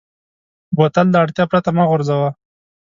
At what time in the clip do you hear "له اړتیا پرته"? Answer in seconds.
1.13-1.69